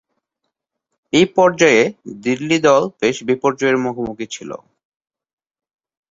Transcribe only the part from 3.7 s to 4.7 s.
মুখোমুখি ছিল।